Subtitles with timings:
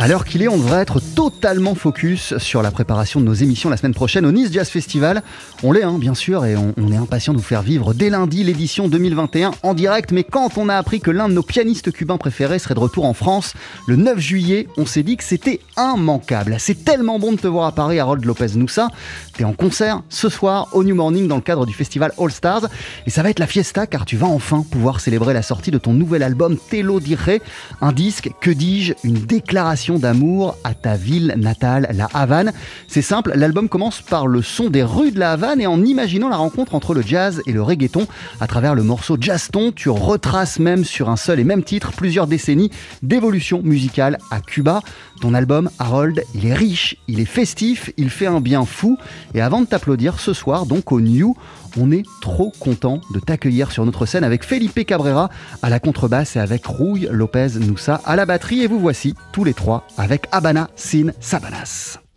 [0.00, 3.68] À l'heure qu'il est, on devrait être totalement focus sur la préparation de nos émissions
[3.68, 5.22] la semaine prochaine au Nice Jazz Festival.
[5.62, 8.42] On l'est, hein, bien sûr, et on, est impatient de vous faire vivre dès lundi
[8.42, 10.12] l'édition 2021 en direct.
[10.12, 13.04] Mais quand on a appris que l'un de nos pianistes cubains préférés serait de retour
[13.04, 13.52] en France
[13.86, 16.56] le 9 juillet, on s'est dit que c'était immanquable.
[16.58, 18.88] C'est tellement bon de te voir à Paris, Harold Lopez Noussa.
[19.36, 22.70] T'es en concert ce soir au New Morning dans le cadre du festival All Stars.
[23.06, 25.78] Et ça va être la fiesta car tu vas enfin pouvoir célébrer la sortie de
[25.78, 27.20] ton nouvel album Telo Dire,
[27.82, 32.52] un disque, que dis-je, une déclaration d'amour à ta ville natale, la Havane.
[32.88, 36.28] C'est simple, l'album commence par le son des rues de la Havane et en imaginant
[36.28, 38.06] la rencontre entre le jazz et le reggaeton
[38.40, 42.26] à travers le morceau Jazzton, tu retraces même sur un seul et même titre plusieurs
[42.26, 42.70] décennies
[43.02, 44.82] d'évolution musicale à Cuba.
[45.20, 48.98] Ton album, Harold, il est riche, il est festif, il fait un bien fou.
[49.34, 51.36] Et avant de t'applaudir ce soir, donc au New,
[51.78, 55.30] on est trop content de t'accueillir sur notre scène avec Felipe Cabrera
[55.62, 58.62] à la contrebasse et avec Rouille Lopez Noussa à la batterie.
[58.62, 62.09] Et vous voici tous les trois avec Habana Sin Sabanas.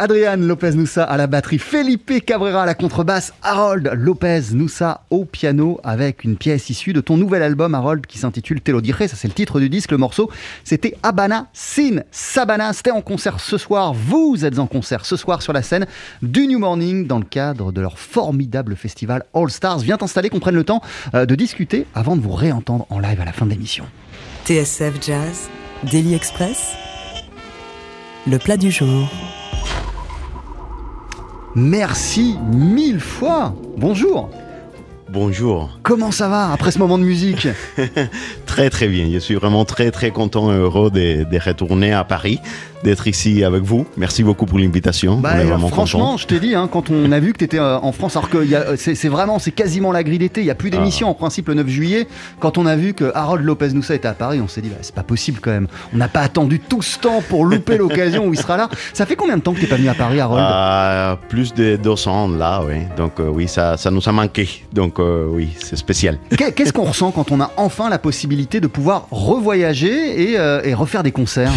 [0.00, 5.26] Adrian Lopez Noussa à la batterie, Felipe Cabrera à la contrebasse, Harold Lopez Noussa au
[5.26, 9.08] piano avec une pièce issue de ton nouvel album Harold qui s'intitule Te lo dije,
[9.08, 10.30] ça c'est le titre du disque, le morceau
[10.64, 15.42] c'était Habana Sin Sabana, c'était en concert ce soir, vous êtes en concert ce soir
[15.42, 15.86] sur la scène
[16.22, 19.80] du New Morning dans le cadre de leur formidable festival All Stars.
[19.80, 20.80] Viens t'installer, qu'on prenne le temps
[21.14, 23.84] euh, de discuter avant de vous réentendre en live à la fin de l'émission.
[24.46, 25.50] TSF Jazz,
[25.90, 26.72] Daily Express,
[28.26, 29.10] le plat du jour.
[31.56, 33.54] Merci mille fois.
[33.76, 34.30] Bonjour.
[35.08, 35.80] Bonjour.
[35.82, 37.48] Comment ça va après ce moment de musique?
[38.50, 39.08] Très très bien.
[39.12, 42.40] Je suis vraiment très très content et heureux de, de retourner à Paris,
[42.82, 43.86] d'être ici avec vous.
[43.96, 45.18] Merci beaucoup pour l'invitation.
[45.18, 47.92] Bah, vraiment franchement, je t'ai dit, hein, quand on a vu que tu étais en
[47.92, 50.70] France, alors que a- c'est vraiment, c'est quasiment la grille d'été, il n'y a plus
[50.70, 51.10] d'émission Ah.
[51.10, 52.08] en principe le 9 juillet.
[52.40, 54.78] Quand on a vu que Harold Lopez Noussa était à Paris, on s'est dit, bah,
[54.80, 55.68] c'est pas possible quand même.
[55.94, 58.68] On n'a pas attendu tout ce temps pour louper l'occasion où il sera là.
[58.92, 60.42] Ça fait combien de temps que t'es pas venu à Paris, Harold?
[60.44, 62.78] Ah, plus de 200 là, oui.
[62.96, 64.48] Donc euh, oui, ça, ça nous a manqué.
[64.72, 66.18] Donc euh, oui, c'est spécial.
[66.36, 70.60] Qu'est- Qu'est-ce qu'on ressent quand on a enfin la possibilité de pouvoir revoyager et, euh,
[70.74, 71.52] refaire des concerts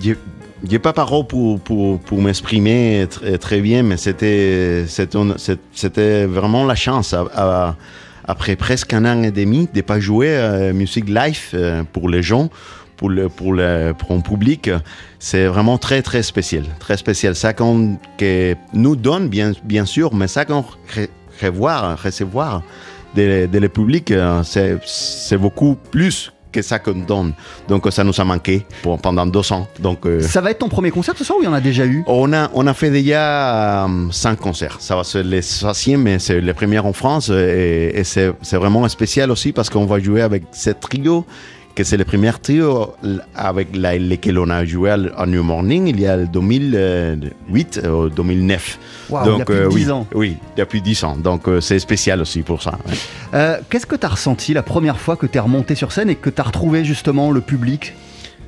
[0.00, 0.14] Je
[0.70, 1.60] n'ai pas parole pour,
[2.12, 4.84] m'exprimer très, très bien, mais c'était
[6.26, 7.14] vraiment la chance,
[8.24, 12.22] après presque un an et demi, de pas jouer euh, musique live euh, pour les
[12.22, 12.50] gens,
[12.96, 14.70] pour le, pour le, pour un public.
[15.18, 16.64] C'est vraiment très, très spécial.
[16.78, 17.34] Très spécial.
[17.34, 17.96] Ça qu'on
[18.74, 21.08] nous donne, bien, bien sûr, mais ça qu'on re-
[21.40, 22.62] revoir, recevoir
[23.14, 27.32] de, de le public, euh, c'est c'est beaucoup plus que ça qu'on donne.
[27.68, 29.66] Donc ça nous a manqué pour, pendant deux ans.
[29.80, 31.60] Donc euh, Ça va être ton premier concert ce soir ou il y en a
[31.60, 32.02] déjà eu?
[32.06, 34.76] on a, on a fait déjà euh, cinq concerts.
[34.80, 37.28] Ça va ser le troisième, mais c'est le premier en France.
[37.30, 41.26] Et, et c'est c'est vraiment spécial aussi parce qu'on va jouer avec ce trio,
[41.78, 42.92] que c'est le premier trio
[43.36, 48.08] avec la- lequel on a joué à New Morning il y a le 2008 ou
[48.08, 48.78] 2009.
[49.10, 50.06] Waouh, il y a plus de euh, 10 oui, ans.
[50.12, 51.16] Oui, depuis 10 ans.
[51.16, 52.72] Donc euh, c'est spécial aussi pour ça.
[52.88, 52.94] ouais.
[53.34, 56.10] Euh, Qu'est-ce que tu as ressenti la première fois que tu es remonté sur scène
[56.10, 57.94] et que tu as retrouvé justement le public?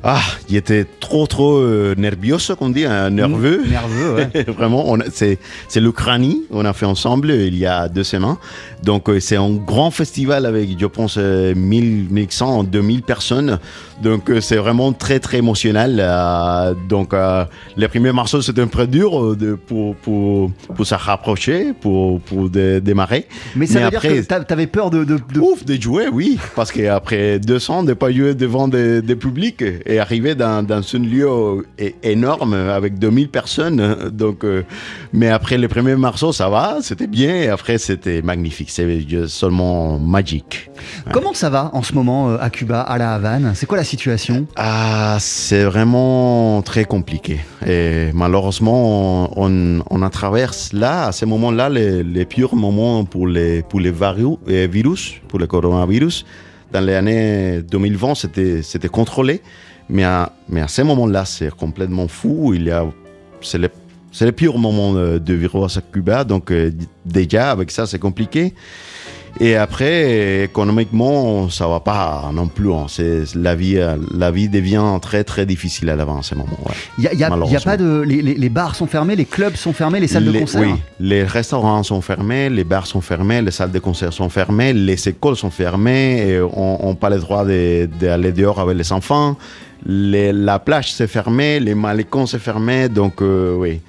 [0.02, 0.18] Ah,
[0.48, 3.62] il était trop, trop euh, nerveux, qu'on dit, hein, nerveux.
[3.68, 4.44] Nerveux, ouais.
[4.48, 8.36] Vraiment, c'est c'est l'Ukraine, on a fait ensemble euh, il y a deux semaines.
[8.82, 13.58] Donc euh, c'est un grand festival avec, je pense, euh, 1000, 1100, 2000 personnes.
[14.02, 15.98] Donc euh, c'est vraiment très très émotionnel.
[16.00, 17.12] euh, donc
[17.76, 22.80] les premiers morceaux c'était un peu dur pour, pour, pour se rapprocher, pour, pour dé-
[22.80, 23.26] démarrer.
[23.56, 25.04] Mais ça Mais veut dire que t'a- t'avais peur de.
[25.04, 29.16] de- de- Ouf de jouer, oui, parce qu'après 200 de pas jouer devant des, des
[29.16, 31.66] publics et arriver dans, dans un lieu
[32.02, 34.44] énorme avec 2000 personnes, donc,
[35.12, 39.28] mais après les premiers morceaux, ça va, c'était bien, et après c'était magnifique, c'est juste
[39.28, 40.70] seulement magique.
[41.12, 43.52] Comment ça va en ce moment euh, à Cuba, à la Havane?
[43.54, 44.46] C'est quoi la situation?
[44.56, 47.40] Ah, c'est vraiment très compliqué.
[47.66, 53.26] Et malheureusement, on, on en traverse là, à ce moment-là, les, les pires moments pour
[53.26, 56.24] les, pour les euh, virus, pour le coronavirus.
[56.72, 59.42] Dans les années 2020, c'était, c'était contrôlé.
[59.88, 62.54] Mais à, mais à ce moment-là, c'est complètement fou.
[62.54, 62.86] Il y a,
[63.40, 63.68] c'est le,
[64.12, 66.24] c'est le pire moment de, virus à Cuba.
[66.24, 66.70] Donc, euh,
[67.04, 68.54] déjà, avec ça, c'est compliqué.
[69.38, 72.72] Et après, économiquement, ça va pas non plus.
[72.72, 72.86] hein.
[72.88, 76.58] C'est, la, vie, euh, la vie devient très, très difficile à l'avant en ce moment.
[76.66, 76.74] ouais.
[76.98, 78.00] Il y a, pas de.
[78.04, 80.60] Les, bars sont fermés, les clubs sont fermés, les salles de concert?
[80.62, 84.72] Oui, les restaurants sont fermés, les bars sont fermés, les salles de concert sont fermées,
[84.72, 88.92] les écoles sont fermées, et on n'a pas le droit de- d'aller dehors avec les
[88.92, 89.36] enfants.
[89.86, 93.80] Les- la plage s'est fermée, les malécons s'est fermés, donc euh, oui,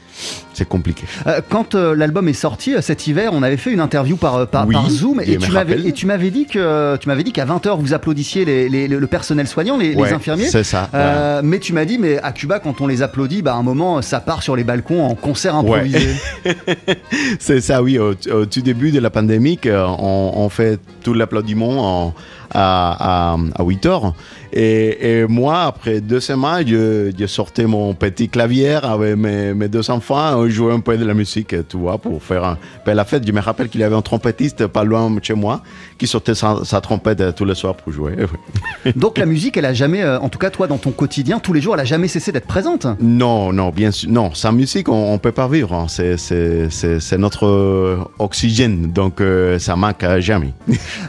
[0.54, 1.04] c'est compliqué.
[1.28, 4.68] Euh, quand euh, l'album est sorti cet hiver, on avait fait une interview par, par,
[4.68, 5.86] Oui, par Zoom et tu m'avais rappelle.
[5.88, 9.08] et tu m'avais dit que tu m'avais dit qu'à 20h vous applaudissiez les, les- le
[9.08, 10.48] personnel soignant, les, les Ouais, infirmiers.
[10.48, 10.90] C'est ça.
[10.94, 11.42] ouais.
[11.44, 14.02] Mais tu m'as dit, mais à Cuba, quand on les applaudit, bah, à un moment,
[14.02, 16.08] ça part sur les balcons en concert improvisé.
[17.40, 17.98] C'est ça, oui.
[18.00, 22.14] Au, au tout début de la pandémie, on, on fait tout l'applaudissement en-
[22.54, 24.14] à, à, à 8 heures.
[24.54, 29.70] Et, et moi, après deux semaines, je, je sortais mon petit clavier avec mes, mes
[29.70, 32.92] deux enfants, on jouait un peu de la musique, tu vois, pour faire un peu
[32.92, 33.26] la fête.
[33.26, 35.62] Je me rappelle qu'il y avait un trompettiste pas loin de chez moi
[35.98, 38.16] qui sortait sa, sa trompette tous les soirs pour jouer.
[38.98, 41.54] Donc la musique, elle a jamais, euh, en tout cas toi dans ton quotidien, tous
[41.54, 42.88] les jours, elle a jamais cessé d'être présente?
[43.00, 44.10] Non, non, bien sûr.
[44.12, 45.74] Non, sans musique, on ne peut pas vivre.
[45.74, 45.86] hein.
[45.88, 50.54] C'est- notre oxygène, donc euh, ça manque jamais.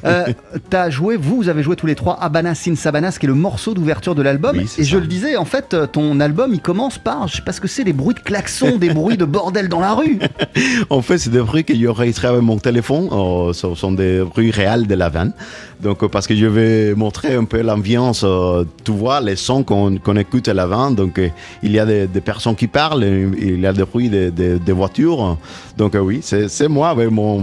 [0.04, 0.26] Euh,
[0.70, 3.28] t'as joué, vous Vous, vous avez joué tous les trois Habana Sin Sabanas, qui est
[3.28, 4.54] le morceau d'ouverture de l'album.
[4.54, 4.82] Oui, et ça.
[4.82, 7.68] je le disais, en fait, ton album, il commence par, je sais pas ce que
[7.68, 10.18] c'est, des bruits de klaxons, des bruits de bordel dans la rue.
[10.90, 13.08] En fait, c'est des bruits que j'ai enregistrés avec mon téléphone.
[13.12, 15.32] Euh, ce sont des bruits réels de la vanne.
[15.80, 19.64] Donc, euh, parce que je vais montrer un peu l'ambiance, euh, tu vois, les sons
[19.64, 20.94] qu'on écoute à la vanne.
[20.94, 21.28] Donc, euh,
[21.62, 24.72] il y a des, des personnes qui parlent, il y a des bruits des des
[24.72, 25.38] voitures.
[25.78, 27.42] Donc, euh, oui, c'est moi avec mon,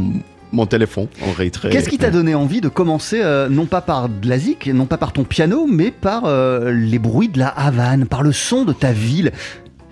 [0.52, 1.70] mon téléphone enregistré.
[1.70, 4.86] Qu'est-ce qui t'a donné envie de commencer, euh, non pas par de la zik, non
[4.86, 8.66] pas par ton piano, mais par euh, les bruits de la Havane, par le son
[8.66, 9.32] de ta ville?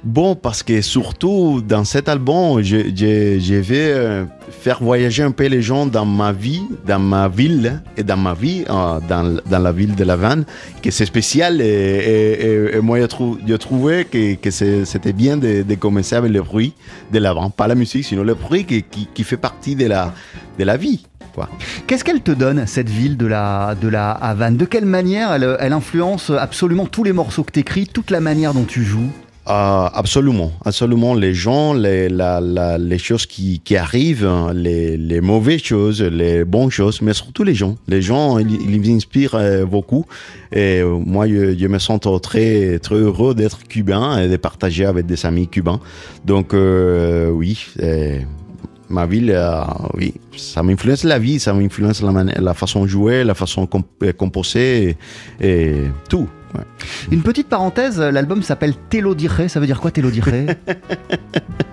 [0.04, 5.48] Bon, parce que surtout dans cet album, je, je, vais euh, faire voyager un peu
[5.48, 9.72] les gens dans ma vie, dans ma ville et dans ma vie, euh, dans, la
[9.72, 10.46] ville de La Vanne,
[10.84, 11.62] que c'est spécial.
[11.62, 16.74] Et, moi, je, trou- je trouvais que, c'était bien de, commencer avec le bruit
[17.12, 21.06] de la vanne, pas la musique, sinon le bruit qui, fait partie de la, vie.
[21.86, 24.58] Qu'est-ce qu'elle te donne, cette ville de la, de Havane?
[24.58, 28.54] De quelle manière elle, elle influence absolument tous les morceaux que t'écris, toute la manière
[28.54, 29.12] dont tu joues?
[29.50, 31.14] Ah, absolument, absolument.
[31.14, 37.02] Les gens, les, les choses qui, qui arrivent, les, les mauvaises choses, les bonnes choses,
[37.02, 37.78] mais surtout les gens.
[37.88, 40.06] Les gens, ils, ils m'inspirent euh, beaucoup.
[40.52, 45.06] Et euh, moi, je, me sens très, très heureux d'être cubain et de partager avec
[45.06, 45.80] des amis cubains.
[46.26, 48.20] Donc, euh, oui, euh,
[48.90, 49.62] ma ville, euh,
[49.94, 53.68] oui, ça m'influence la vie, ça m'influence la, la façon de jouer, la façon de
[53.68, 54.98] comp- euh, composer
[55.40, 55.74] et
[56.10, 56.28] tout.
[56.58, 56.64] Ouais.
[57.12, 60.26] Une petite parenthèse, l'album s'appelle Telo Dire, ça veut dire quoi Telo Dire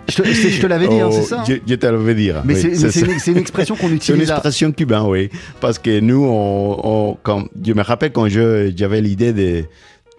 [0.08, 2.14] Je te, l'avais dit, hein, Oh, c'est ça hein Je, je te l'avais.
[2.44, 2.68] Mais oui, c'est-
[3.02, 3.30] mais ça.
[3.30, 5.30] une, expression qu'on C'est une utilise expression cubaine, oui.
[5.60, 9.64] Parce que nous, on, on- quand, je me rappelle quand j'avais l'idée de,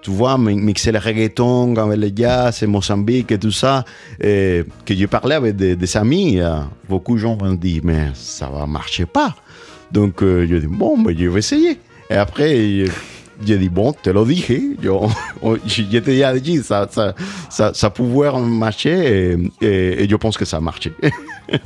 [0.02, 3.86] tu vois, mi- mixer le reggaeton avec le jazz et Mozambique et tout ça,
[4.20, 6.56] et que je parlais avec des, des amis, euh,
[6.90, 9.36] beaucoup de gens m'ont dit, mais ça va marcher pas.
[9.92, 11.80] Donc, euh, je dis, bon, ben, je vais essayer.
[12.10, 12.50] Et après,
[12.86, 12.92] je-
[13.44, 14.62] j'ai dit, bon, te le dije.
[14.84, 15.08] Yo,
[15.66, 17.14] j'étais déjà dit, ça, ça,
[17.50, 20.94] ça, ça pouvait marcher et, et- et je pense que ça a marché.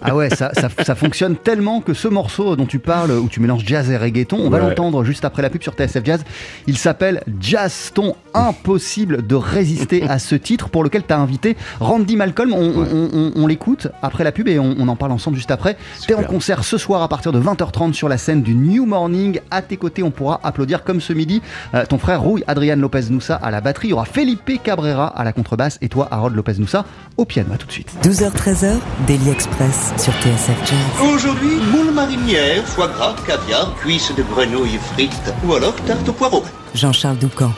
[0.02, 3.40] Ah ouais, ça, ça, ça fonctionne tellement que ce morceau dont tu parles, où tu
[3.40, 6.22] mélanges jazz et reggaeton, on va l'entendre juste après la pub sur TSF Jazz.
[6.68, 8.14] Il s'appelle Jazz Ton.
[8.34, 12.52] Impossible de résister à ce titre pour lequel tu as invité Randy Malcolm.
[12.54, 15.78] On, on- on- on l'écoute après la pub et on, en parle ensemble juste après.
[16.08, 19.40] T'es en concert ce soir à partir de 20h30 sur la scène du New Morning.
[19.50, 21.42] À tes côtés, on pourra applaudir comme ce midi
[21.74, 23.88] euh, ton frère Rouille, Adrian Lopez Noussa à la batterie.
[23.89, 26.86] Il y aura Felipe Cabrera à la contrebasse et toi, Harold Lopez Noussa
[27.18, 27.54] au piano.
[27.54, 27.92] À tout de suite.
[28.04, 31.08] 12h-13h, Daily Express sur TSF Jazz.
[31.13, 36.44] Aujourd'hui, moule marinière, foie gras, caviar, cuisses de grenouille frites ou alors tarte au poireau.
[36.74, 37.51] Jean-Charles Doucan.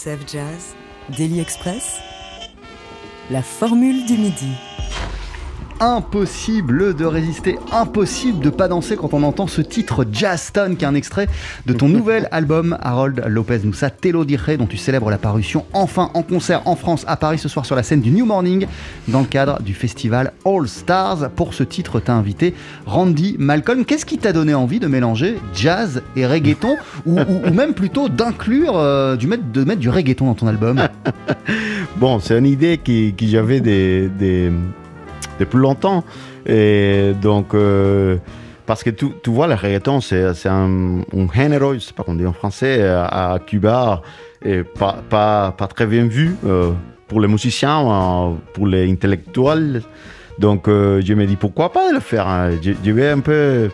[0.00, 0.74] TSF Jazz,
[1.10, 2.00] Daily Express,
[3.30, 4.69] la formule du midi.
[5.82, 10.88] Impossible de résister, impossible de pas danser quand on entend ce titre Jazzton, qui est
[10.88, 11.26] un extrait
[11.64, 16.10] de ton nouvel album Harold Lopez Moussa Telo Dire, dont tu célèbres la parution enfin
[16.12, 18.66] en concert en France à Paris ce soir sur la scène du New Morning
[19.08, 21.30] dans le cadre du festival All Stars.
[21.30, 23.86] Pour ce titre, t'as invité Randy Malcolm.
[23.86, 28.10] Qu'est-ce qui t'a donné envie de mélanger jazz et reggaeton ou, ou- ou même plutôt
[28.10, 30.80] d'inclure, euh, du mettre, de mettre du reggaeton dans ton album?
[31.96, 34.52] Bon, c'est une idée qui, que j'avais des, des-
[35.40, 36.04] depuis longtemps.
[36.46, 38.18] Et donc, euh,
[38.66, 42.16] parce que tu, tu vois, le reggaeton, c'est un, un género, je sais pas comment
[42.16, 44.02] on dit en français, à Cuba,
[44.44, 46.70] et pas, pas, pas très bien vu euh,
[47.08, 49.82] pour les musiciens, euh, pour les intellectuels.
[50.38, 52.50] Donc, je me dis, pourquoi pas le faire hein?
[52.62, 53.68] je vais un peu,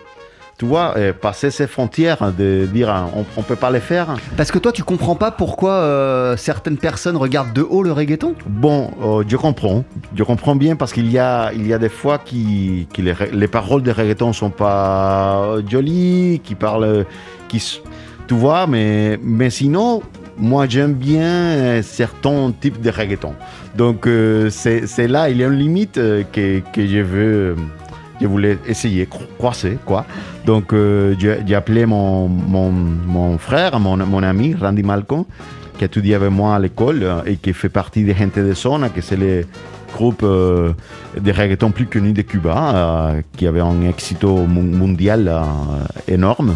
[0.58, 4.16] tu vois, euh, passer ces frontières, de dire, hein, on, on peut pas le faire.
[4.36, 8.34] Parce que toi, tu comprends pas pourquoi euh, certaines personnes regardent de haut le reggaeton?
[8.46, 9.84] Bon, euh, je comprends.
[10.14, 13.14] Je comprends bien parce qu'il y a, il y a des fois qui, qui les,
[13.32, 17.04] les paroles de reggaeton sont pas jolies, qui parlent,
[17.48, 17.80] qui,
[18.26, 20.02] tu vois, mais, mais sinon,
[20.38, 23.34] moi j'aime bien euh, certains types de reggaeton.
[23.76, 27.56] Donc euh, c'est là, il y a une limite euh, que, que je veux,
[28.20, 30.04] je voulais essayer, cro- croiser, quoi.
[30.44, 35.24] Donc euh, j'ai appelé mon, mon, mon frère, mon, mon ami Randy Malcolm,
[35.76, 38.52] qui a étudié avec moi à l'école euh, et qui fait partie de Gente de
[38.54, 39.44] Zona, que c'est le
[39.94, 40.72] groupe euh,
[41.18, 45.30] de reggaeton plus connu de Cuba, qui avait un éxito mon- mondial
[46.08, 46.54] énorme.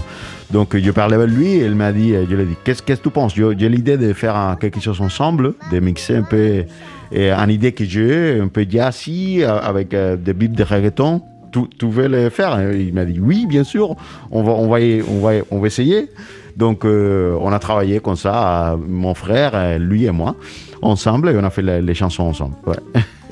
[0.51, 2.93] Donc je parlais avec lui et il m'a dit, je lui ai dit, qu'est-ce que
[2.93, 3.35] tu penses?
[3.35, 6.65] J'ai l'idée de faire quelque chose ensemble, de mixer un peu,
[7.13, 11.23] une idée que j'ai, un peu jazzy, avec des bips de reggaeton.
[11.53, 13.97] Tu, tu veux le faire Il m'a dit oui, bien sûr,
[14.31, 16.09] on va, on va, on va, on va essayer.
[16.57, 20.35] Donc, euh, on a travaillé comme ça, mon frère, lui et moi,
[20.83, 22.55] ensemble, et on a fait les, les chansons ensemble.
[22.67, 22.77] ouais.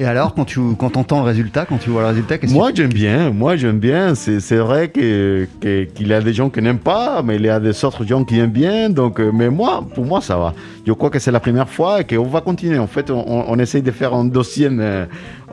[0.01, 2.71] Et alors, quand tu quand entends le résultat, quand tu vois le résultat, qu'est-ce Moi,
[2.71, 3.31] que j'aime bien.
[3.31, 4.15] Moi, j'aime bien.
[4.15, 7.43] C'est c'est vrai que- que- qu'il y a des gens qui n'aiment pas, mais il
[7.43, 8.91] y a des autres gens qui aiment bien.
[8.91, 10.55] Donc, euh, mais moi, pour moi, ça va.
[10.87, 12.79] Je crois que c'est la première fois et qu'on va continuer.
[12.79, 14.69] En fait, on, on- on essaye de faire un dossier,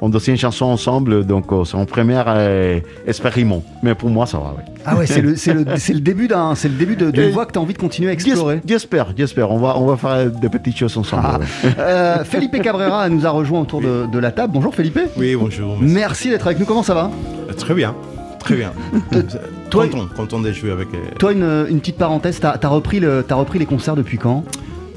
[0.02, 1.26] euh, un dossier chanson ensemble.
[1.26, 3.64] Donc, euh, c'est un premier euh, expériment.
[3.84, 4.46] Mais pour moi, ça va.
[4.58, 4.64] ouais.
[4.86, 7.32] Ah ouais, c'est le, c'est le, c'est le début d'un, c'est le début de- d'une
[7.32, 8.62] voie que tu as envie de continuer à explorer.
[8.68, 9.52] J'espère, j'espère.
[9.52, 11.24] On va, on va faire des petites choses ensemble.
[11.26, 11.40] Ah.
[11.40, 11.72] ouais.
[11.80, 14.54] Euh, Felipe Cabrera nous a rejoint autour de, de la table.
[14.54, 15.00] Bonjour Felipe.
[15.18, 15.78] Oui, bonjour.
[15.82, 16.66] Merci d'être avec nous.
[16.66, 17.12] Comment ça va?
[17.58, 17.94] Très bien,
[18.40, 18.72] très bien.
[19.70, 20.88] toi- content, content de jouer avec.
[20.94, 22.40] euh, Toi, une, une petite parenthèse.
[22.40, 24.44] T'as as repris le, t'as repris les concerts depuis quand?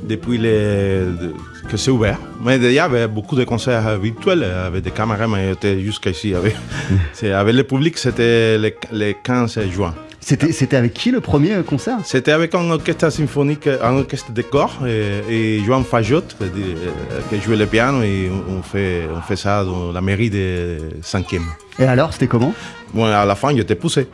[0.09, 1.35] Depuis les, de-
[1.69, 2.19] que c'est ouvert.
[2.45, 6.35] Mais il y avait beaucoup de concerts virtuels avec des caméras, mais j'étais jusqu'ici.
[7.23, 9.95] Avec, le public, c'était le, le 15 juin.
[10.21, 11.99] C'était, c'était avec qui le premier concert?
[12.05, 17.21] C'était avec un orchestre symphonique, un orchestre de corps, et, et Joan Fajot, qui, euh,
[17.31, 21.41] qui jouait le piano, et on fait, on fait ça dans la mairie de 5e.
[21.79, 22.53] Et alors, c'était comment?
[22.93, 24.09] Bon, à la fin, j'étais poussé.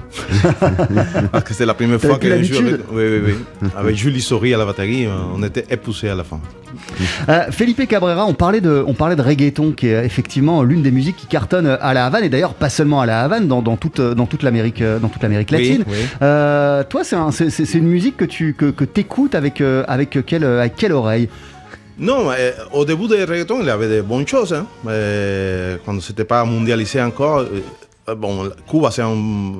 [1.32, 3.68] Parce que c'est la première fois que je joue avec, oui, oui, oui.
[3.76, 5.08] avec Julie Sori à la batterie.
[5.34, 6.40] On était époussé à la fin.
[7.28, 10.90] Euh, Felipe Cabrera, on parlait de, on parlait de reggaeton, qui est effectivement l'une des
[10.90, 13.76] musiques qui cartonne à la Havane, et d'ailleurs pas seulement à la Havane, dans, dans
[13.76, 15.84] toute, dans toute l'Amérique, euh, dans toute l'Amérique latine.
[15.86, 16.06] Oui, oui.
[16.22, 19.60] Euh, toi, c'est, un- c'est, c'est- c'est une musique que tu que, que écoutes avec,
[19.60, 21.28] euh, avec, quelle, avec quelle oreille?
[21.98, 24.52] Non, euh, au début du reggaeton, il y avait de bonnes choses.
[24.52, 24.66] Hein.
[25.84, 27.60] Quand c'était pas mondialisé encore, euh, euh,
[28.16, 29.08] bon, Cuba, c'est un,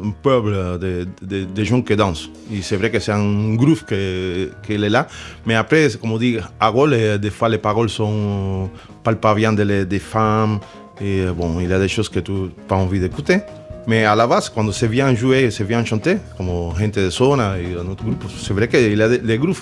[0.09, 2.29] un peuple de, de- de gens qui dansent.
[2.53, 5.07] Et c'est vrai que c'est un groupe que- qu'il est là.
[5.47, 8.69] Mais après, comme on dit, à Gaulle, des fois, les paroles sont
[9.03, 10.59] pas bien des des femmes.
[11.01, 13.39] Et euh, bon, il y a des choses que tu n'as pas envie d'écouter.
[13.87, 17.59] Mais à la base, quand c'est bien joué, c'est bien chanté, comme Gente de Zona
[17.59, 19.61] et un autre groupe, c'est vrai qu'il y a des, des groupes.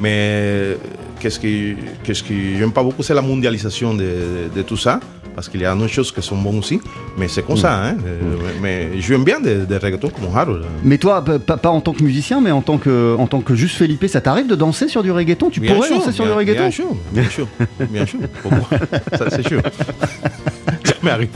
[0.00, 0.76] Mais
[1.18, 5.00] qu'est-ce que, qu'est-ce que j'aime pas beaucoup, c'est la mondialisation de, de- de tout ça,
[5.38, 6.80] parce qu'il y a d'autres choses qui sont bonnes aussi,
[7.16, 7.72] mais c'est comme ça.
[7.80, 7.96] Hein?
[8.04, 10.64] Euh, Mais, j'aime bien des, des reggaetons comme Harold.
[10.82, 13.54] Mais toi, pas, pas en tant que musicien, mais en tant que, en tant que
[13.54, 15.48] juste Felipe, ça t'arrive de danser sur du reggaeton?
[15.48, 16.62] Tu Bien pourrais sûr, danser sur du reggaeton?
[16.62, 17.46] Bien sûr, bien sûr,
[17.88, 18.18] bien sûr.
[18.42, 18.78] Pourquoi
[19.16, 19.62] Ça, c'est sûr.
[21.02, 21.28] M'arrive.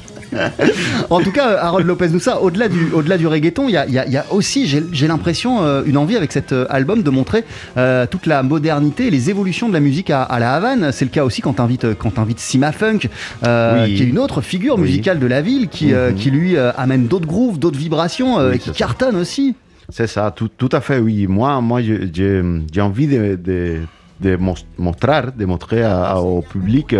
[1.10, 3.98] En tout cas, Harold Lopez Noussa, au-delà du, au-delà du reggaeton, il y a, y
[3.98, 7.44] a- y a aussi, j'ai, l'impression, euh, une envie avec cet euh, album de montrer
[7.76, 10.90] euh, toute la modernité et les évolutions de la musique à, à la Havane.
[10.90, 13.00] C'est le cas aussi quand t'invites, quand Sima Funk,
[13.42, 13.94] Oui.
[13.94, 14.82] qui est une autre figure Oui.
[14.82, 16.14] musicale de la ville, qui, Mhm.
[16.14, 18.74] qui lui amène d'autres grooves, d'autres vibrations, Oui, et qui ça.
[18.74, 19.54] cartonne aussi.
[19.90, 21.26] C'est ça, tout, tout à fait, oui.
[21.26, 23.80] Moi, moi j'ai envie de, de,
[24.20, 26.96] de montrer, de montrer à- à- au public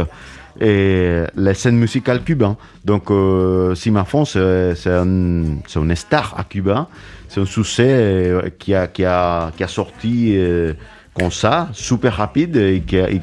[0.63, 2.55] euh, la scène musicale cubaine.
[2.85, 6.89] Donc, euh, Simafon, c'est un, une star à Cuba.
[7.29, 10.75] C'est un succès euh, qui, a, qui, a, qui a sorti euh,
[11.15, 13.21] comme ça, super rapide et qui, a, et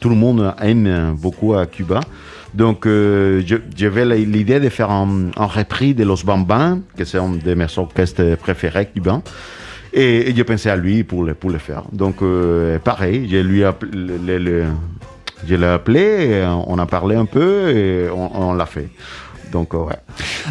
[0.00, 2.00] tout le monde aime beaucoup à Cuba.
[2.54, 3.42] Donc, euh,
[3.76, 7.66] j'avais l'idée de faire un, un repris de Los Bambins, que c'est un de mes
[7.76, 9.22] orchestres préférés cubains.
[9.92, 11.82] Et, et je pensais à lui pour le, pour le faire.
[11.92, 12.22] Donc,
[12.84, 14.64] pareil, je lui ai
[15.46, 18.88] je l'ai appelé, on a parlé un peu et on, on l'a fait.
[19.50, 19.96] Donc, ouais.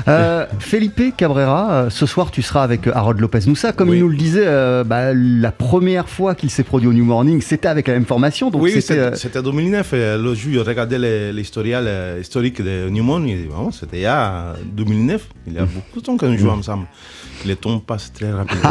[0.07, 3.71] Euh, Felipe Cabrera, euh, ce soir tu seras avec euh, Harold Lopez Moussa.
[3.71, 3.97] Comme Oui.
[3.97, 7.41] il nous le disait, euh, bah, la première fois qu'il s'est produit au New Morning,
[7.41, 8.49] c'était avec la même formation.
[8.49, 9.93] Donc oui, c'était, c'était 2009.
[9.93, 15.27] et Le jour, je regardais l'historial historique de dit, Vraiment, c'était il y a 2009.
[15.47, 16.85] Il y a beaucoup de temps qu'on joue ensemble.
[17.45, 18.69] Les temps passent très rapidement.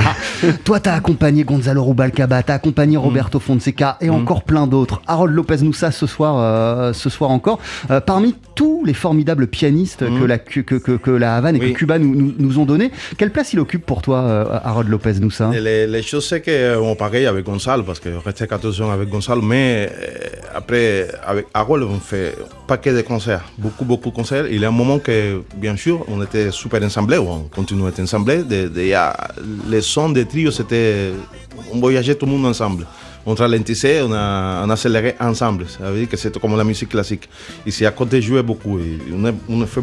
[0.65, 5.01] Toi, t'as accompagné Gonzalo Rubalcaba, t'as accompagné Roberto Fonseca et encore plein d'autres.
[5.07, 7.59] Harold Lopez Moussa ce soir, euh, ce soir encore.
[7.91, 11.61] Euh, parmi tous les formidables pianistes que, la, que, que, que- que la Havane et
[11.61, 11.73] Oui.
[11.73, 14.89] que Cuba nous, nous, nous ont donné, quelle place il occupe pour toi, euh, Harold
[14.89, 15.51] Lopez Moussa?
[15.55, 18.91] Et les, les choses, c'est qu'on pareil avec Gonzalo, parce que je restais 14 ans
[18.91, 24.11] avec Gonzalo, mais euh, après, avec Harold, on fait pas que des concerts, beaucoup, beaucoup
[24.11, 24.47] de concerts.
[24.51, 27.85] Il y a un moment que, bien sûr, on était super ensemblés, ou on continue
[27.87, 28.43] à être ensemblés.
[28.67, 31.13] De, de- sons des trios, c'était.
[31.73, 32.87] On voyageait tout le monde ensemble.
[33.27, 35.67] On ralentissait, on, a, accélérait ensemble.
[35.69, 37.29] Ça veut dire que c'était comme la musique classique.
[37.67, 38.79] Ici, à côté, jouait beaucoup.
[39.49, 39.83] On, a, fait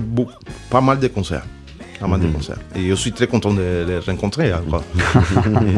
[0.69, 1.45] pas mal de concerts.
[1.99, 2.57] Pas mal de concerts.
[2.75, 4.83] Et je suis très content de les rencontrer encore.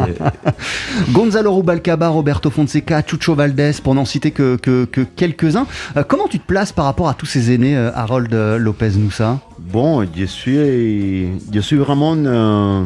[1.11, 5.67] Gonzalo Rubalcaba, Roberto Fonseca, Chucho Valdés, pour n'en citer que, que, que quelques-uns.
[5.95, 8.91] Euh, comment tu te places par rapport à tous ces aînés, euh, Harold euh, Lopez
[8.97, 9.39] Moussa?
[9.59, 12.83] Bon, je suis, je suis vraiment euh,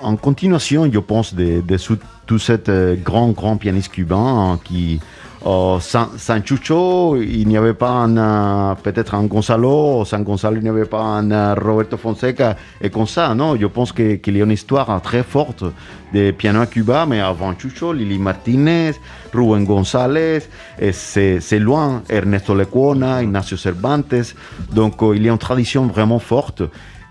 [0.00, 1.78] en continuation, je pense, de, de
[2.26, 2.70] tout cet
[3.04, 5.00] grand, grand pianiste cubain hein, qui,
[5.46, 6.08] euh, sans,
[6.42, 10.86] Chucho, il n'y avait pas un, euh, peut-être un Gonzalo, sans Gonzalo, il n'y avait
[10.86, 14.50] pas un euh, Roberto Fonseca, et comme ça, non, je pense qu'il y a une
[14.50, 15.64] histoire très forte
[16.14, 18.92] de piano à Cuba, mais avant Chucho, Lili Martinez,
[19.34, 20.40] Rubén González,
[20.92, 24.34] c'est loin, Ernesto Lecuona, Ignacio Cervantes,
[24.72, 26.62] donc euh, il y a une tradition vraiment forte.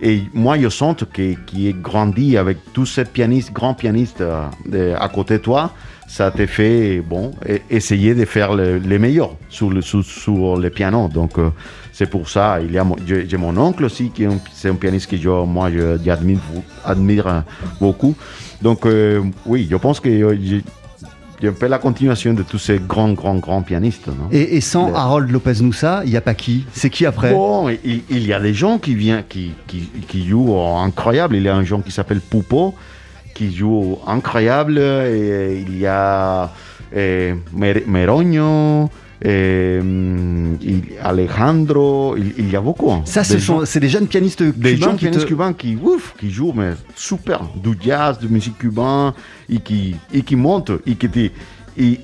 [0.06, 4.96] Et moi, je sens que, qui est grandi avec tous ces pianistes, grands pianistes euh,
[5.00, 5.72] à côté de toi,
[6.10, 10.58] ça te fait bon, e- essayer de faire le, les meilleurs sur le, sur, sur
[10.58, 11.08] le piano.
[11.08, 11.52] Donc, euh,
[11.94, 12.60] c'est pour ça.
[13.08, 15.70] J'ai mon oncle aussi, qui c'est un pianiste que moi,
[16.04, 16.40] j'admire,
[16.84, 17.40] admire euh,
[17.80, 18.14] beaucoup.
[18.62, 18.86] Donc,
[19.46, 20.36] oui, je pense que
[21.44, 24.08] un peu la continuation de tous ces grands, grands, grands pianistes.
[24.08, 24.28] non?
[24.32, 26.66] Et, et sans Le- Harold Lopez Moussa, il n'y a pas qui?
[26.74, 27.32] C'est qui après?
[27.34, 31.36] Bon, il, il y a des gens qui viennent, qui, qui, qui jouent incroyable.
[31.36, 32.76] Il y a un genre qui s'appelle Pupo,
[33.34, 34.78] qui joue incroyable.
[34.80, 36.52] Et il y a
[36.96, 38.90] eh, Mer- Meroño,
[39.24, 42.92] mm, il- Alejandro, il, il y a beaucoup.
[42.92, 43.02] hein.
[43.06, 45.28] Ça, ce Des sont, gens- c'est des jeunes pianistes des cubains qui pianistes te...
[45.28, 49.14] cubains qui, ouf, qui jouent mais super, du jazz, de musique cubaine,
[49.50, 51.32] et qui, et qui montent, et qui te, et,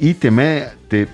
[0.10, 1.05] et te met, te,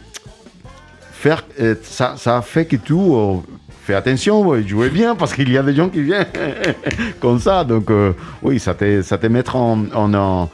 [1.12, 3.38] faire, euh, ça, ça fait que tu euh,
[3.84, 6.28] fais attention, ouais, jouer bien, parce qu'il y a des gens qui viennent
[7.20, 8.14] comme ça, donc euh,
[8.44, 10.50] oui, ça te, ça te met en, en, en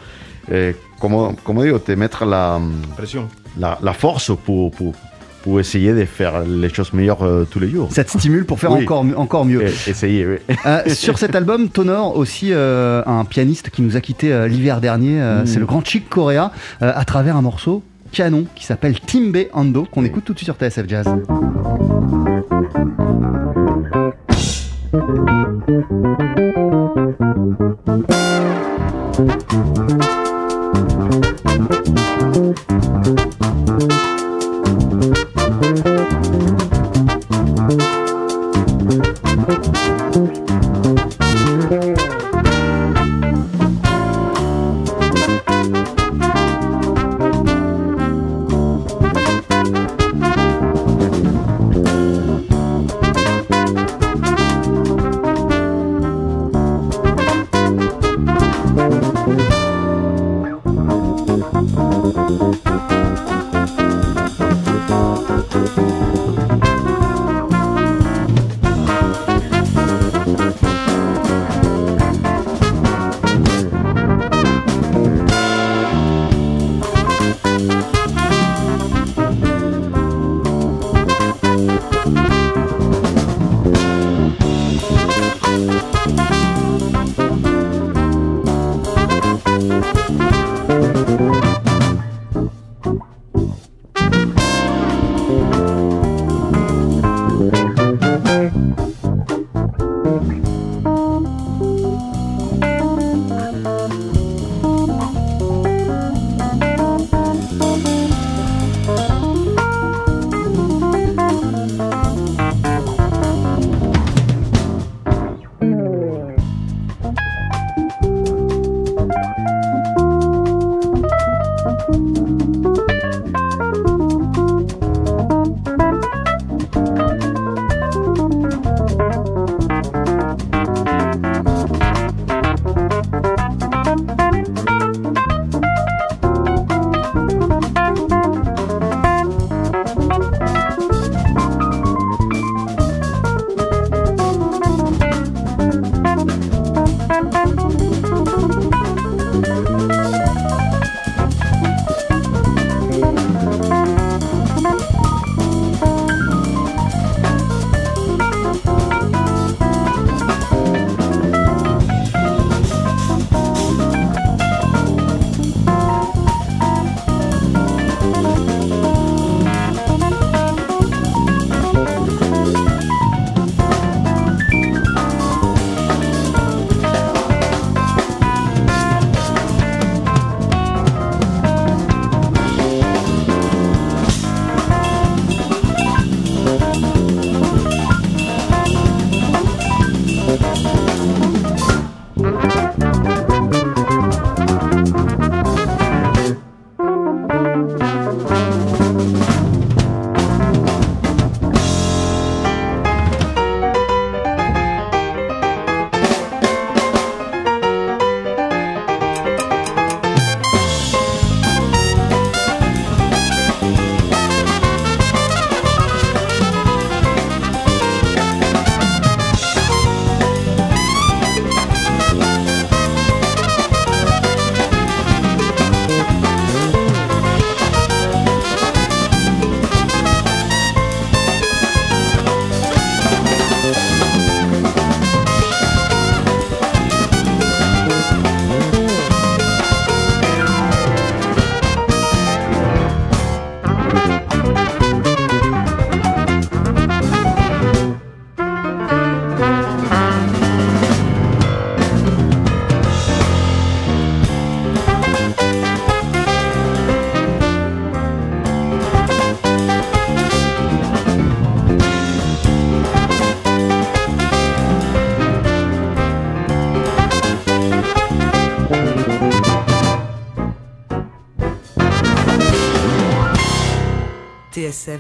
[0.51, 2.59] euh, comment, comment dire, te mettre la,
[2.95, 3.27] Pression.
[3.59, 4.93] la, la force pour, pour,
[5.41, 7.89] pour essayer de faire les choses meilleures euh, tous les jours.
[7.91, 9.63] Ça te stimule pour faire encore, encore mieux.
[9.63, 10.56] Et, essayer, oui.
[10.65, 15.19] Euh, sur cet album, t'honores aussi euh, un pianiste qui nous a quitté l'hiver dernier.
[15.19, 15.45] Mm.
[15.45, 20.04] C'est le grand Chick Corea, à travers un morceau canon qui s'appelle Timbe Ando, qu'on
[20.04, 21.08] écoute tout de suite sur TSF Jazz.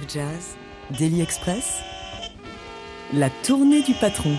[0.07, 0.55] Jazz,
[0.97, 1.79] Daily Express,
[3.13, 4.31] la tournée du patron.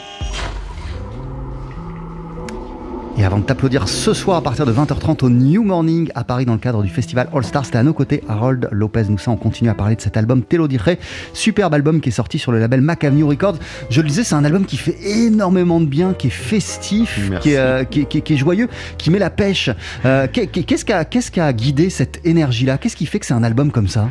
[3.18, 6.46] Et avant de t'applaudir ce soir à partir de 20h30 au New Morning à Paris
[6.46, 9.30] dans le cadre du festival All Star, c'était à nos côtés Harold Lopez Moussa.
[9.30, 10.86] On continue à parler de cet album Telo Dire,
[11.34, 13.58] superbe album qui est sorti sur le label Mac Avenue Records.
[13.90, 17.50] Je le disais, c'est un album qui fait énormément de bien, qui est festif, qui
[17.50, 19.68] est, euh, qui, est- qui est- qui est joyeux, qui met la pêche.
[20.06, 22.78] Euh, qu'est- qu'est-ce qui a, qu'est-ce qui a guidé cette énergie-là?
[22.78, 24.08] Qu'est-ce qui fait que c'est un album comme ça?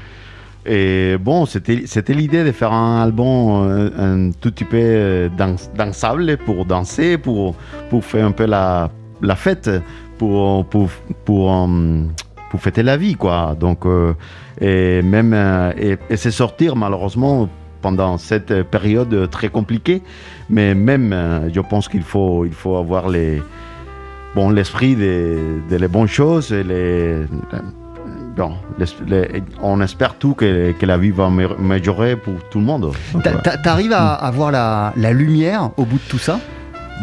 [0.65, 5.55] Et bon, c'était l'idée de faire un album euh, un, tout petit peu euh, dans,
[5.75, 7.55] dansable pour danser, pour,
[8.01, 8.91] faire un peu la,
[9.35, 9.79] fête, euh,
[10.17, 10.95] pour
[12.59, 13.55] fêter la vie, quoi.
[13.59, 13.85] Donc,
[14.59, 15.33] et même,
[15.77, 17.49] et, et c'est sortir malheureusement
[17.81, 20.03] pendant cette période très compliquée,
[20.47, 22.45] mais même, je pense qu'il faut,
[22.77, 23.41] avoir les,
[24.35, 26.53] bon, l'esprit des bonnes choses
[28.35, 32.65] bon, les- les- on espère tout que, que la vie va améliorer pour tout le
[32.65, 32.91] monde.
[33.63, 36.39] T'arrives à, à voir la, la lumière au bout de tout ça?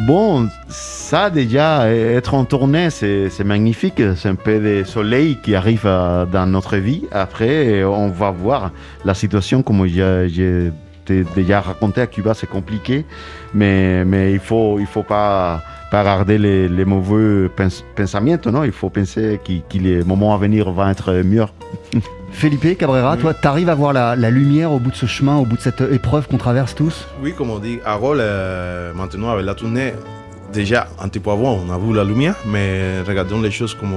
[0.06, 4.00] Bon, ça déjà, être en tournée, c'est magnifique.
[4.16, 7.02] C'est un peu de soleil qui arrive dans notre vie.
[7.10, 8.70] Après, on va voir
[9.04, 10.70] la situation, comme j'ai
[11.34, 13.04] déjà raconté à Cuba, c'est compliqué.
[13.54, 18.64] Mais, mais il faut, il faut pas, pas garder les, les mauvais pens- pensaments, non?
[18.64, 21.44] Il faut penser que, que les moments à venir vont être mieux.
[22.30, 23.20] Felipe Cabrera, Oui.
[23.20, 25.62] toi, t'arrives à voir la, la lumière au bout de ce chemin, au bout de
[25.62, 27.06] cette épreuve qu'on traverse tous?
[27.22, 29.94] Oui, comme on dit, Harold, euh, maintenant avec la tournée,
[30.52, 33.94] déjà un petit peu avant, on a vu la lumière, mais regardons les choses comme,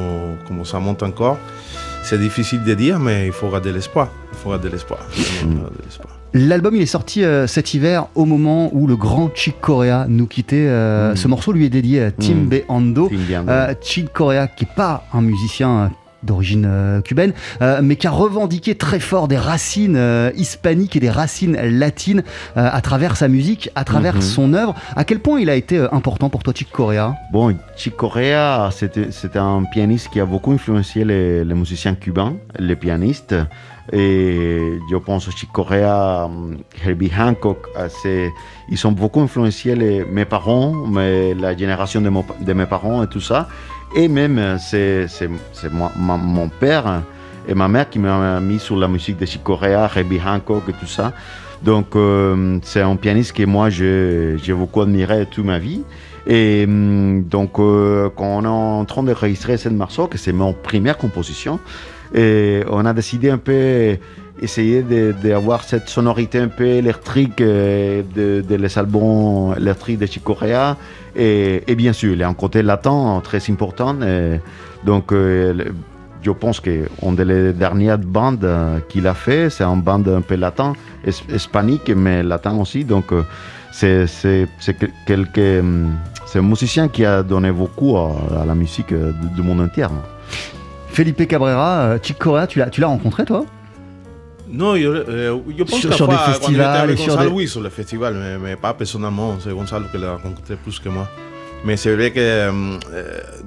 [0.48, 1.38] comme ça monte encore.
[2.04, 4.08] C'est difficile de dire, mais il faut garder l'espoir.
[4.32, 5.00] Il faut garder l'espoir.
[5.16, 6.14] Il faut garder l'espoir.
[6.34, 10.28] L'album, il est sorti euh, cet hiver au moment où le grand Chick Corea nous
[10.28, 10.66] quittait.
[10.68, 11.16] Euh, Mm.
[11.18, 12.62] Ce morceau lui est dédié à Tim Mm.
[12.70, 13.10] Ando.
[13.10, 13.46] Tim Bian.
[13.50, 15.92] Euh, Chick Corea, qui n'est pas un musicien
[16.24, 17.34] d'origine cubaine,
[17.82, 20.00] mais qui a revendiqué très fort des racines
[20.36, 22.22] hispaniques et des racines latines
[22.56, 24.22] à travers sa musique, à travers Mhm.
[24.22, 24.76] son œuvre.
[24.96, 27.16] À quel point il a été important pour toi, Chick Corea?
[27.34, 32.36] Bon, Chick Corea, c'était c'était un pianiste qui a beaucoup influencé les, les musiciens cubains,
[32.60, 33.34] les pianistes.
[33.92, 35.50] Et je pense que Chick
[36.86, 37.68] Herbie Hancock,
[38.70, 43.22] ils ont beaucoup influencé les- mes parents, mais la génération de, mes parents et tout
[43.22, 43.48] ça.
[43.96, 45.08] Et même, euh, c'est
[45.72, 47.02] mon père
[47.48, 50.74] et ma mère qui m'ont mis sur la musique de Chick Corea, Herbie Hancock et
[50.74, 51.12] tout ça.
[51.64, 55.84] Donc, euh, c'est un pianiste que moi, j'ai beaucoup admiré toute ma vie.
[56.28, 60.34] Et hum, donc, euh, quand on est en train de enregistrer cette morceau, que c'est
[60.34, 61.60] mon première composition,
[62.14, 63.98] et on a décidé un peu
[64.42, 64.84] essayer
[65.24, 70.78] d'avoir cette sonorité un peu électrique euh, de, les albums électriques de Chick Corea.
[71.16, 74.02] Et, bien sûr, il y a un côté latin très important.
[74.02, 74.40] et
[74.84, 75.54] donc, euh,
[76.24, 80.36] je pense qu'une des dernières bandes euh, qu'il a fait, c'est une bande un peu
[80.36, 80.74] latin,
[81.34, 82.84] hispanique, mais latin aussi.
[82.84, 83.24] Donc, euh,
[83.72, 84.48] c'est c'est-
[86.26, 89.88] c'est un musicien qui a donné beaucoup à, la musique euh, du, du monde entier.
[90.92, 93.46] Felipe Cabrera, euh, Chick Corea, tu l'as tu l'as rencontré toi?
[94.50, 97.62] Non, yo, euh, yo pense Sur- que sur des festivals avec Gonzalo, des- oui, sur
[97.62, 99.38] le festival, mais, mais pas personnellement.
[99.42, 101.08] C'est Gonzalo qui l'a rencontré plus que moi.
[101.64, 102.52] Mais c'est vrai que euh,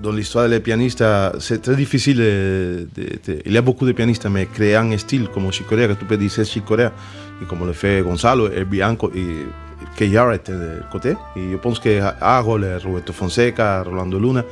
[0.01, 1.05] dans l'histoire des pianistes,
[1.41, 2.17] c'est très difficile.
[2.19, 5.67] de- de- de- il y a beaucoup de pianistes, mais créer un style comme Chick
[5.67, 6.45] Corea, que tu peux dire c'est
[7.43, 9.45] et comme le fait Gonzalo, et Bianco, et
[9.97, 11.11] que Jarrett de côté.
[11.37, 14.45] Et je pense que Harold, Roberto Fonseca, Rolando Luna,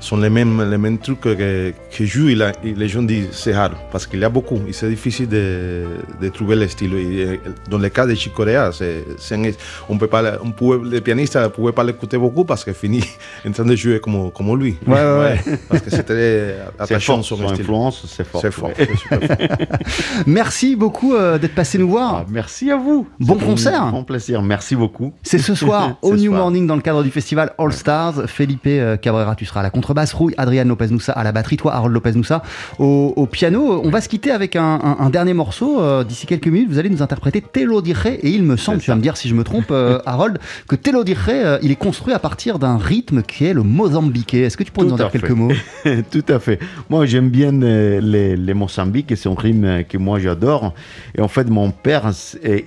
[0.00, 3.28] sont les mêmes, les mêmes trucs que, que jouent et, la- et les gens disent
[3.32, 5.84] c'est rare parce qu'il y a beaucoup et c'est difficile de,
[6.20, 6.94] de trouver le style.
[6.94, 9.50] Et, dans le cas de Chick Corea, c'est, c'est un-
[9.88, 13.04] on peut pas, on pouvait, les pianistes ne pouvaient pas l'écouter beaucoup parce qu'il finit
[13.48, 14.76] en train de jouer comme, comme lui.
[14.86, 15.58] Ouais, ouais, ouais.
[15.68, 17.60] Parce que c'est très C'est attachant fort, son son style.
[17.62, 18.40] influence, c'est fort.
[18.40, 18.70] C'est fort.
[20.26, 22.22] Merci beaucoup euh, d'être passé nous voir.
[22.22, 23.06] Ah, merci à vous.
[23.20, 23.86] Bon concert.
[23.90, 24.42] Bon plaisir.
[24.42, 25.12] Merci beaucoup.
[25.22, 26.40] C'est ce soir au Ce New soir.
[26.42, 28.24] Morning dans le cadre du festival All Stars.
[28.28, 31.72] Felipe euh, Cabrera, tu seras à la contrebasse, Rouille, Adrian Lopez-Noussa à la batterie, toi
[31.74, 32.42] Harold Lopez-Noussa
[32.80, 33.80] au, au piano.
[33.84, 35.80] On va se quitter avec un, un- un dernier morceau.
[35.80, 38.90] Euh, D'ici quelques minutes, vous allez nous interpréter Telo Dire et il me semble, tu
[38.90, 41.76] vas me dire si je me trompe, euh, Harold, que Telo Dire, euh, il est
[41.76, 44.40] construit à partir d'un rythme qui est le mozambiquais.
[44.40, 45.20] Est-ce que tu pourrais nous en dire fait.
[45.20, 45.52] quelques mots?
[46.10, 46.58] Tout à fait.
[46.90, 50.74] Moi, j'aime bien les, les Mozambiques, c'est un rythme que moi j'adore.
[51.16, 52.10] Et en fait, mon père,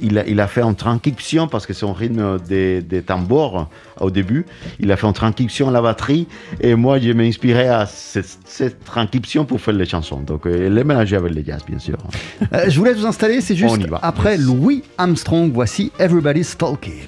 [0.02, 3.68] il a, il a fait une transcription parce que c'est un rythme des des tambours
[4.00, 4.46] au début.
[4.80, 6.28] Il a fait une transcription à la batterie
[6.62, 10.20] et moi, je m'ai inspiré à cette, cette transcription pour faire les chansons.
[10.20, 11.98] Donc, euh, les mélanger avec les jazz, bien sûr.
[12.54, 14.46] Euh, Je vous laisse vous installer, c'est juste après Yes.
[14.46, 15.52] Louis Armstrong.
[15.52, 17.08] Voici Everybody's Talking.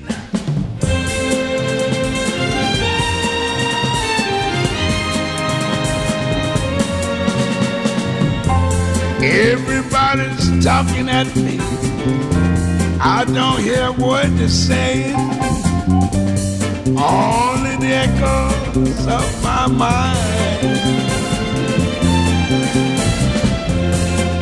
[9.21, 11.57] Everybody's talking at me.
[12.99, 15.15] I don't hear word they're saying.
[16.97, 20.59] Only the echoes of my mind.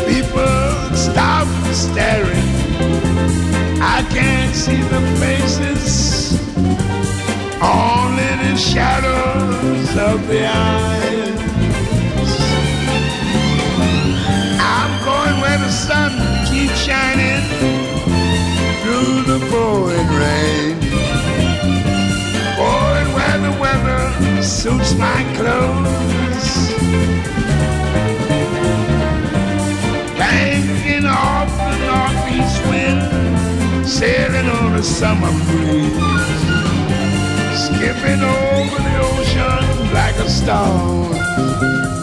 [0.08, 2.50] People stop staring.
[3.82, 6.40] I can't see the faces.
[7.62, 10.99] Only the shadows of the eyes.
[24.70, 26.50] Suits my clothes.
[30.18, 36.44] Banking off the northeast wind, sailing on a summer breeze.
[37.66, 41.99] Skipping over the ocean like a stone.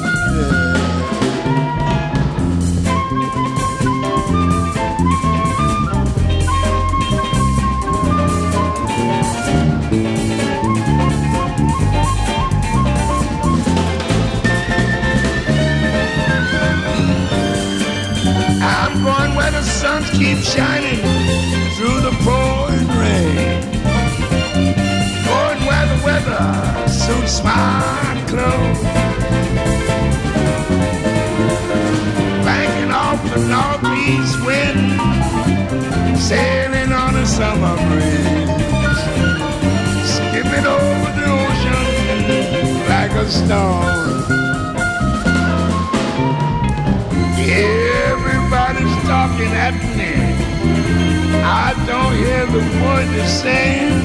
[19.67, 21.01] Sun keeps shining
[21.77, 23.61] through the pouring rain.
[25.27, 28.83] Going where the weather suits my clothes.
[32.47, 35.01] Banking off the northeast wind,
[36.19, 39.03] sailing on a summer breeze.
[40.15, 44.46] Skipping over the ocean like a stone.
[49.47, 50.13] Me.
[51.43, 52.61] I don't hear the
[53.13, 54.03] they're saying.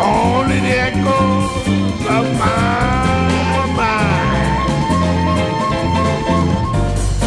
[0.00, 1.50] Only the echoes
[2.16, 4.56] of my mind.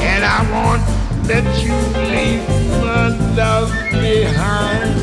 [0.09, 0.85] And I won't
[1.27, 1.75] let you
[2.13, 2.47] leave
[2.83, 4.95] my love behind.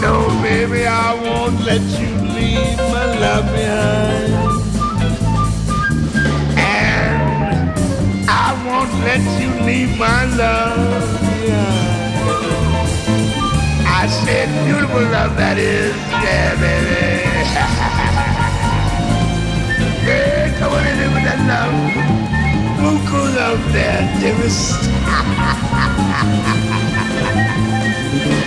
[0.00, 4.47] No, baby, I won't let you leave my love behind.
[9.00, 11.22] Let you leave my love.
[11.46, 11.88] behind.
[13.86, 15.94] I said, beautiful love that is,
[16.24, 17.26] yeah, baby.
[20.06, 21.74] yeah, come on in there with that love.
[22.78, 24.80] Buku love there, dearest.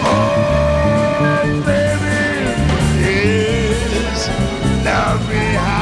[0.04, 2.20] oh, baby,
[3.04, 4.30] yes,
[4.86, 5.80] love behind.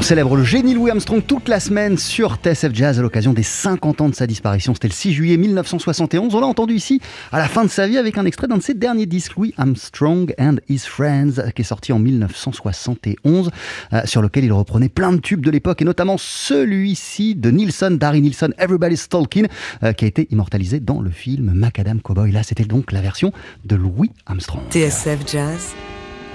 [0.00, 3.42] On célèbre le génie Louis Armstrong toute la semaine sur TSF Jazz à l'occasion des
[3.42, 4.72] 50 ans de sa disparition.
[4.72, 6.34] C'était le 6 juillet 1971.
[6.34, 8.62] On l'a entendu ici à la fin de sa vie avec un extrait d'un de
[8.62, 13.50] ses derniers disques, Louis Armstrong and His Friends, qui est sorti en 1971,
[13.92, 17.90] euh, sur lequel il reprenait plein de tubes de l'époque et notamment celui-ci de Nilsson,
[17.90, 19.48] Darry Nilsson, Everybody's Talking,
[19.82, 22.32] euh, qui a été immortalisé dans le film Macadam Cowboy.
[22.32, 23.34] Là, c'était donc la version
[23.66, 24.62] de Louis Armstrong.
[24.70, 25.74] TSF Jazz,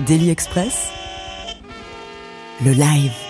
[0.05, 0.89] Daily Express,
[2.63, 3.24] le live.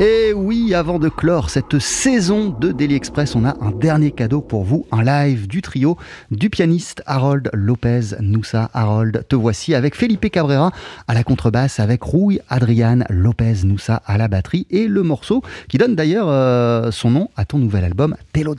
[0.00, 4.40] Et oui, avant de clore cette saison de Daily Express, on a un dernier cadeau
[4.40, 5.96] pour vous, un live du trio
[6.30, 8.70] du pianiste Harold Lopez Noussa.
[8.74, 10.70] Harold, te voici avec Felipe Cabrera
[11.08, 15.78] à la contrebasse, avec Rui Adrian Lopez Noussa à la batterie et le morceau qui
[15.78, 18.54] donne d'ailleurs euh, son nom à ton nouvel album Te lo.